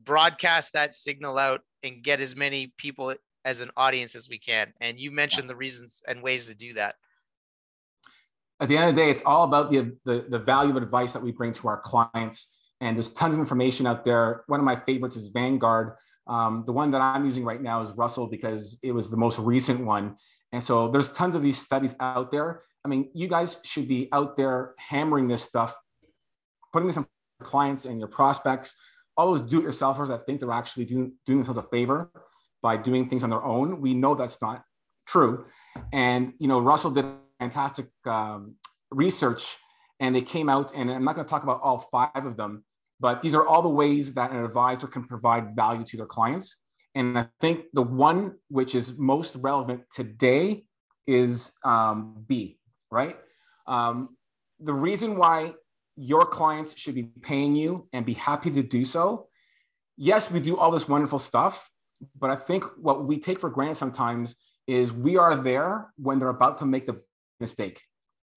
[0.05, 4.73] broadcast that signal out and get as many people as an audience as we can.
[4.81, 6.97] And you mentioned the reasons and ways to do that.
[8.61, 11.13] At the end of the day, it's all about the, the, the value of advice
[11.13, 12.49] that we bring to our clients.
[12.81, 14.45] And there's tons of information out there.
[14.49, 15.95] One of my favorites is Vanguard.
[16.27, 19.39] Um, the one that I'm using right now is Russell because it was the most
[19.39, 20.17] recent one.
[20.53, 22.63] And so there's tons of these studies out there.
[22.85, 25.75] I mean, you guys should be out there hammering this stuff,
[26.73, 27.07] putting this in
[27.43, 28.75] clients and your prospects,
[29.17, 32.11] all those do-it-yourselfers that think they're actually doing, doing themselves a favor
[32.63, 33.81] by doing things on their own.
[33.81, 34.63] We know that's not
[35.07, 35.47] true.
[35.93, 37.07] And you know, Russell did
[37.39, 38.57] fantastic um,
[38.91, 39.57] research,
[40.01, 40.75] and they came out.
[40.75, 42.65] And I'm not going to talk about all five of them,
[43.01, 46.57] but these are all the ways that an advisor can provide value to their clients.
[46.95, 50.65] And I think the one which is most relevant today
[51.07, 52.59] is um, B,
[52.91, 53.17] right?
[53.67, 54.17] Um,
[54.61, 55.53] the reason why
[55.99, 59.27] your clients should be paying you and be happy to do so.
[59.97, 61.69] Yes, we do all this wonderful stuff,
[62.19, 64.37] but I think what we take for granted sometimes
[64.69, 67.01] is we are there when they're about to make the
[67.41, 67.83] mistake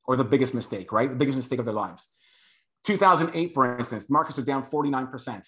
[0.06, 1.10] or the biggest mistake, right?
[1.10, 2.08] The biggest mistake of their lives.
[2.86, 5.45] 2008, for instance, markets are down 49%.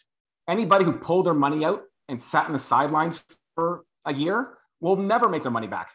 [0.47, 3.23] Anybody who pulled their money out and sat in the sidelines
[3.55, 5.89] for a year will never make their money back.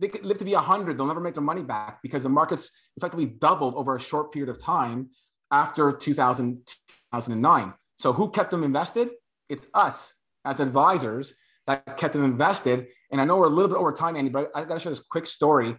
[0.00, 2.72] They could live to be 100, they'll never make their money back because the markets
[2.96, 5.10] effectively doubled over a short period of time
[5.50, 6.66] after 2000,
[7.12, 7.74] 2009.
[7.98, 9.10] So who kept them invested?
[9.48, 11.34] It's us as advisors
[11.66, 12.86] that kept them invested.
[13.10, 14.92] And I know we're a little bit over time, Andy, but I got to share
[14.92, 15.76] this quick story.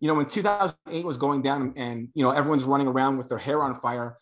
[0.00, 3.38] You know, when 2008 was going down and, you know, everyone's running around with their
[3.38, 4.18] hair on fire,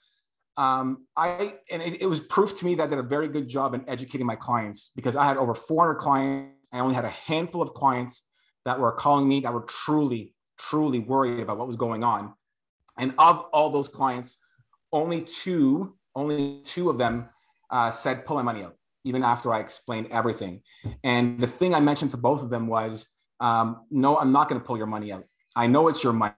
[0.57, 3.49] um, I and it, it, was proof to me that I did a very good
[3.49, 6.69] job in educating my clients because I had over 400 clients.
[6.73, 8.23] I only had a handful of clients
[8.65, 12.35] that were calling me that were truly, truly worried about what was going on.
[12.99, 14.39] And of all those clients,
[14.93, 17.29] only two, only two of them
[17.71, 20.63] uh, said pull my money out, even after I explained everything.
[21.03, 23.09] And the thing I mentioned to both of them was,
[23.41, 25.25] um, no, I'm not going to pull your money out.
[25.57, 26.35] I know it's your money,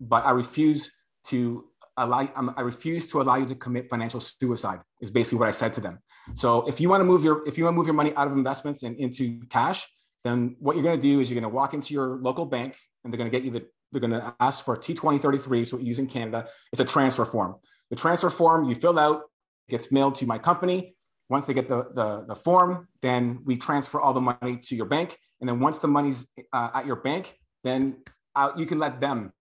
[0.00, 0.92] but I refuse
[1.26, 1.64] to
[1.96, 2.28] allow.
[2.56, 4.80] I refuse to allow you to commit financial suicide.
[5.00, 6.00] Is basically what I said to them.
[6.34, 8.26] So if you want to move your if you want to move your money out
[8.26, 9.86] of investments and into cash,
[10.22, 12.76] then what you're going to do is you're going to walk into your local bank
[13.02, 15.78] and they're going to get you the they're going to ask for a T2033, so
[15.78, 16.48] in Canada.
[16.72, 17.54] It's a transfer form.
[17.94, 19.22] The transfer form you fill out
[19.68, 20.96] gets mailed to my company.
[21.28, 24.86] Once they get the, the, the form, then we transfer all the money to your
[24.86, 25.16] bank.
[25.38, 28.02] And then once the money's uh, at your bank, then
[28.34, 29.32] uh, you can let them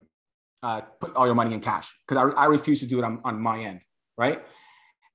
[0.61, 3.21] uh, put all your money in cash because I, I refuse to do it on,
[3.23, 3.81] on my end,
[4.19, 4.43] right?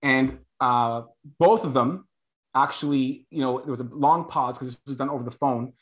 [0.02, 1.02] And uh,
[1.38, 2.08] both of them
[2.56, 5.74] actually, you know, there was a long pause because this was done over the phone,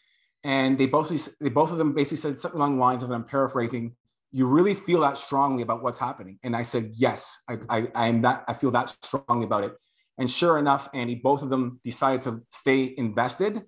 [0.44, 1.08] and they both
[1.40, 3.96] they both of them basically said something along the lines of, I'm paraphrasing,
[4.36, 6.38] you really feel that strongly about what's happening?
[6.42, 9.72] And I said, yes, I, I, I am that, I feel that strongly about it.
[10.18, 13.62] And sure enough, Andy, both of them decided to stay invested.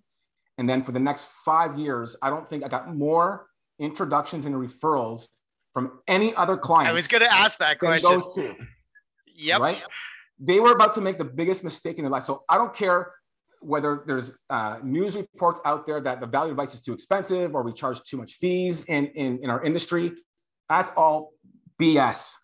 [0.59, 3.47] And then for the next five years, I don't think I got more
[3.79, 5.29] introductions and referrals
[5.73, 6.91] from any other client.
[6.91, 8.11] I was going to ask that question.
[8.11, 8.55] Those two.
[9.37, 9.61] Yep.
[9.61, 9.83] Right.
[10.39, 12.25] They were about to make the biggest mistake in their life.
[12.25, 13.13] So I don't care
[13.63, 17.63] whether there's uh, news reports out there that the value advice is too expensive or
[17.63, 20.13] we charge too much fees in, in, in our industry.
[20.69, 21.33] That's all
[21.81, 22.35] BS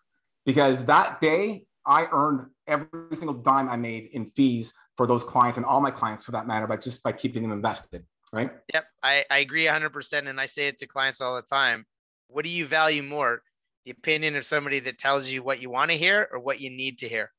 [0.45, 5.57] because that day I earned every single dime I made in fees for those clients
[5.57, 8.05] and all my clients for that matter, but just by keeping them invested.
[8.33, 8.51] Right.
[8.73, 8.85] Yep.
[9.03, 10.27] I, I agree 100%.
[10.27, 11.85] And I say it to clients all the time.
[12.27, 13.41] What do you value more?
[13.85, 16.71] The opinion of somebody that tells you what you want to hear or what you
[16.71, 17.31] need to hear?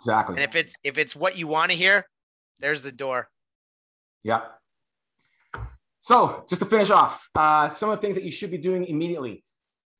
[0.00, 0.36] Exactly.
[0.36, 2.04] And if it's if it's what you want to hear,
[2.60, 3.28] there's the door.
[4.22, 4.42] Yeah.
[5.98, 8.84] So just to finish off, uh, some of the things that you should be doing
[8.84, 9.44] immediately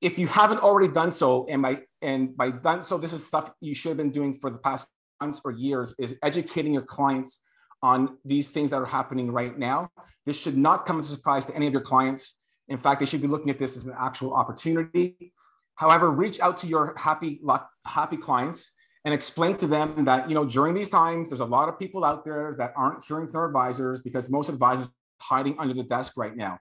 [0.01, 3.51] if you haven't already done so, and by and by done so, this is stuff
[3.61, 4.87] you should have been doing for the past
[5.21, 7.45] months or years, is educating your clients
[7.83, 9.91] on these things that are happening right now.
[10.27, 12.39] This should not come as a surprise to any of your clients.
[12.69, 15.33] In fact, they should be looking at this as an actual opportunity.
[15.75, 17.41] However, reach out to your happy
[17.85, 18.71] happy clients
[19.05, 22.05] and explain to them that you know during these times, there's a lot of people
[22.05, 24.89] out there that aren't hearing from their advisors because most advisors
[25.21, 26.59] hiding under the desk right now.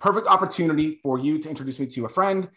[0.00, 2.48] Perfect opportunity for you to introduce me to a friend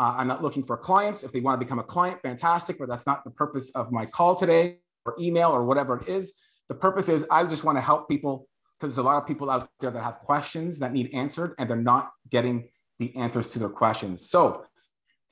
[0.00, 1.22] uh, I'm not looking for clients.
[1.24, 4.06] If they want to become a client, fantastic, but that's not the purpose of my
[4.06, 6.32] call today or email or whatever it is.
[6.70, 8.48] The purpose is I just want to help people
[8.78, 11.68] because there's a lot of people out there that have questions that need answered and
[11.68, 14.30] they're not getting the answers to their questions.
[14.30, 14.64] So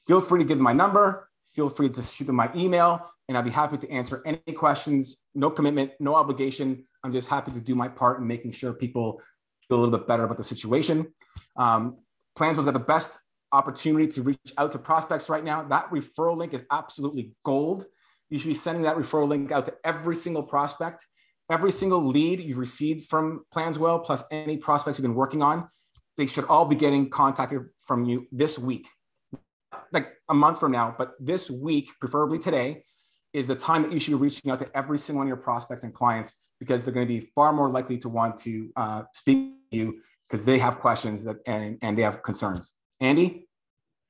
[0.07, 3.45] feel free to give my number, feel free to shoot them my email, and I'll
[3.45, 5.17] be happy to answer any questions.
[5.35, 6.85] No commitment, no obligation.
[7.03, 9.23] I'm just happy to do my part in making sure people
[9.67, 11.07] feel a little bit better about the situation.
[11.57, 11.97] Um,
[12.37, 13.19] Planswell's got the best
[13.53, 15.63] opportunity to reach out to prospects right now.
[15.63, 17.85] That referral link is absolutely gold.
[18.31, 21.07] You should be sending that referral link out to every single prospect,
[21.51, 25.69] every single lead you've received from Planswell, plus any prospects you've been working on.
[26.17, 28.87] They should all be getting contacted from you this week,
[29.93, 32.85] like a month from now, but this week, preferably today,
[33.33, 35.37] is the time that you should be reaching out to every single one of your
[35.37, 39.03] prospects and clients because they're going to be far more likely to want to uh,
[39.13, 42.75] speak to you because they have questions that and, and they have concerns.
[43.01, 43.47] Andy?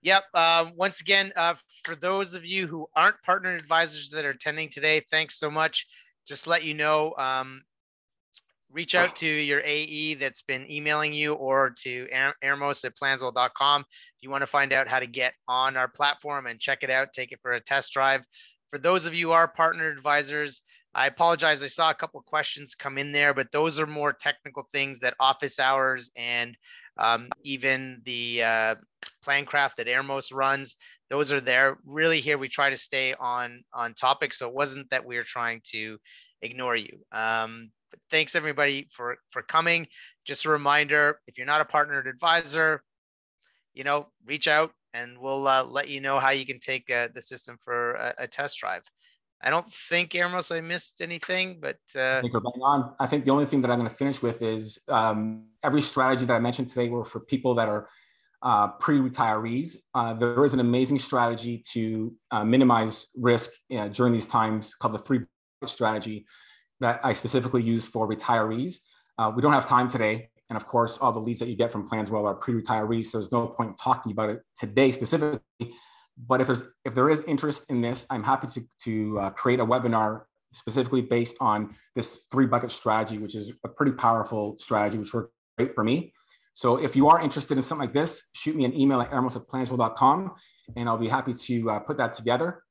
[0.02, 0.24] Yep.
[0.34, 4.70] Um, once again, uh, for those of you who aren't partner advisors that are attending
[4.70, 5.86] today, thanks so much.
[6.26, 7.62] Just let you know, um,
[8.70, 12.06] reach out to your AE that's been emailing you or to
[12.44, 16.46] Ermos at planswell.com if you want to find out how to get on our platform
[16.46, 18.24] and check it out, take it for a test drive.
[18.70, 20.62] For those of you are partner advisors,
[20.94, 21.62] I apologize.
[21.62, 25.14] I saw a couple questions come in there, but those are more technical things that
[25.20, 26.56] office hours and
[26.98, 28.74] um, even the uh,
[29.22, 30.76] plan craft that Ermos runs,
[31.10, 31.78] those are there.
[31.84, 35.24] Really, here we try to stay on on topic, so it wasn't that we are
[35.24, 35.98] trying to
[36.42, 36.98] ignore you.
[37.12, 39.86] Um, but thanks everybody for for coming.
[40.24, 42.82] Just a reminder: if you're not a partnered advisor,
[43.74, 47.08] you know, reach out and we'll uh, let you know how you can take uh,
[47.14, 48.82] the system for a, a test drive.
[49.40, 52.94] I don't think Ermos I missed anything, but uh, I think we're bang on.
[52.98, 56.24] I think the only thing that I'm going to finish with is um, every strategy
[56.24, 57.88] that I mentioned today were for people that are
[58.42, 59.76] uh, pre-retirees.
[59.94, 64.94] Uh, there is an amazing strategy to uh, minimize risk uh, during these times called
[64.94, 65.20] the three
[65.64, 66.26] strategy
[66.80, 68.76] that I specifically use for retirees.
[69.18, 70.30] Uh, we don't have time today.
[70.50, 73.06] And of course, all the leads that you get from Planswell are pre-retirees.
[73.06, 75.40] So there's no point talking about it today specifically
[76.26, 79.60] but if there's if there is interest in this, I'm happy to to uh, create
[79.60, 84.98] a webinar specifically based on this three bucket strategy, which is a pretty powerful strategy,
[84.98, 86.12] which worked great for me.
[86.54, 89.36] So if you are interested in something like this, shoot me an email at ermos
[89.36, 90.32] at planswell.com
[90.76, 92.62] and I'll be happy to uh, put that together.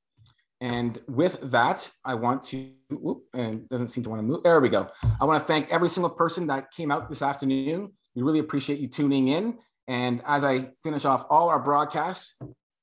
[0.60, 4.43] And with that, I want to, whoop, and doesn't seem to want to move.
[4.43, 4.89] There we go.
[5.22, 7.93] I want to thank every single person that came out this afternoon.
[8.16, 9.58] We really appreciate you tuning in.
[9.88, 12.34] And as I finish off all our broadcasts,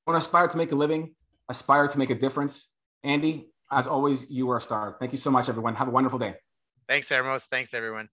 [0.06, 1.14] want to aspire to make a living,
[1.48, 2.68] aspire to make a difference.
[3.02, 4.96] Andy, as always, you are a star.
[5.00, 5.74] Thank you so much, everyone.
[5.74, 6.34] Have a wonderful day.
[6.88, 7.46] Thanks, Ermos.
[7.46, 8.08] Thanks, everyone.